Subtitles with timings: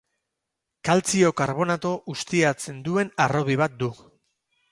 [0.87, 3.93] Kaltzio karbonato ustiatzen duen harrobi bat du.